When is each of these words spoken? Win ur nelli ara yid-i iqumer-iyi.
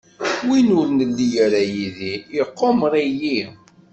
Win 0.47 0.67
ur 0.79 0.87
nelli 0.97 1.27
ara 1.45 1.61
yid-i 1.73 2.13
iqumer-iyi. 2.41 3.41